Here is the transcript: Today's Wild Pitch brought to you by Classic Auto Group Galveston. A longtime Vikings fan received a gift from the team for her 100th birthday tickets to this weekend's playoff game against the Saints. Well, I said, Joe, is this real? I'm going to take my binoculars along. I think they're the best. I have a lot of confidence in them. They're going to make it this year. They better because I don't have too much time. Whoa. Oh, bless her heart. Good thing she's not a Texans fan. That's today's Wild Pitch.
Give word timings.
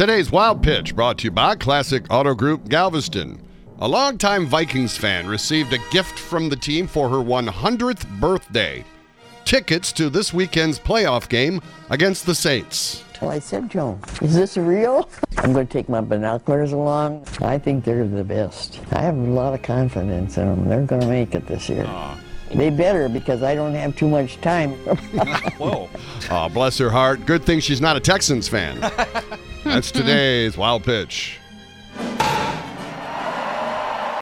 Today's 0.00 0.32
Wild 0.32 0.62
Pitch 0.62 0.96
brought 0.96 1.18
to 1.18 1.24
you 1.24 1.30
by 1.30 1.56
Classic 1.56 2.06
Auto 2.08 2.34
Group 2.34 2.70
Galveston. 2.70 3.38
A 3.80 3.86
longtime 3.86 4.46
Vikings 4.46 4.96
fan 4.96 5.26
received 5.26 5.74
a 5.74 5.90
gift 5.90 6.18
from 6.18 6.48
the 6.48 6.56
team 6.56 6.86
for 6.86 7.10
her 7.10 7.18
100th 7.18 8.08
birthday 8.18 8.82
tickets 9.44 9.92
to 9.92 10.08
this 10.08 10.32
weekend's 10.32 10.78
playoff 10.78 11.28
game 11.28 11.60
against 11.90 12.24
the 12.24 12.34
Saints. 12.34 13.04
Well, 13.20 13.30
I 13.30 13.40
said, 13.40 13.68
Joe, 13.68 13.98
is 14.22 14.34
this 14.34 14.56
real? 14.56 15.06
I'm 15.36 15.52
going 15.52 15.66
to 15.66 15.72
take 15.72 15.90
my 15.90 16.00
binoculars 16.00 16.72
along. 16.72 17.26
I 17.42 17.58
think 17.58 17.84
they're 17.84 18.08
the 18.08 18.24
best. 18.24 18.80
I 18.92 19.02
have 19.02 19.18
a 19.18 19.20
lot 19.20 19.52
of 19.52 19.60
confidence 19.60 20.38
in 20.38 20.46
them. 20.46 20.66
They're 20.66 20.86
going 20.86 21.02
to 21.02 21.08
make 21.08 21.34
it 21.34 21.46
this 21.46 21.68
year. 21.68 21.86
They 22.54 22.70
better 22.70 23.10
because 23.10 23.42
I 23.42 23.54
don't 23.54 23.74
have 23.74 23.94
too 23.96 24.08
much 24.08 24.40
time. 24.40 24.70
Whoa. 25.58 25.89
Oh, 26.32 26.48
bless 26.48 26.78
her 26.78 26.90
heart. 26.90 27.26
Good 27.26 27.44
thing 27.44 27.58
she's 27.58 27.80
not 27.80 27.96
a 27.96 28.00
Texans 28.00 28.46
fan. 28.46 28.78
That's 29.64 29.90
today's 29.90 30.56
Wild 30.56 30.84
Pitch. 30.84 31.39